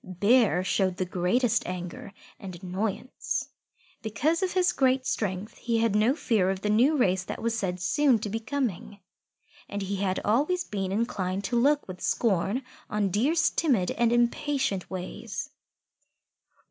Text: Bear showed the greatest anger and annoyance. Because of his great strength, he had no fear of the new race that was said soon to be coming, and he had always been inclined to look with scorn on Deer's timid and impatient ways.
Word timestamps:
Bear 0.03 0.63
showed 0.63 0.97
the 0.97 1.05
greatest 1.05 1.63
anger 1.67 2.11
and 2.39 2.63
annoyance. 2.63 3.49
Because 4.01 4.41
of 4.41 4.53
his 4.53 4.71
great 4.71 5.05
strength, 5.05 5.57
he 5.59 5.77
had 5.77 5.95
no 5.95 6.15
fear 6.15 6.49
of 6.49 6.61
the 6.61 6.71
new 6.71 6.97
race 6.97 7.23
that 7.23 7.39
was 7.39 7.55
said 7.55 7.79
soon 7.79 8.17
to 8.17 8.27
be 8.27 8.39
coming, 8.39 8.99
and 9.69 9.83
he 9.83 9.97
had 9.97 10.19
always 10.25 10.63
been 10.63 10.91
inclined 10.91 11.43
to 11.43 11.55
look 11.55 11.87
with 11.87 12.01
scorn 12.01 12.63
on 12.89 13.09
Deer's 13.11 13.51
timid 13.51 13.91
and 13.91 14.11
impatient 14.11 14.89
ways. 14.89 15.51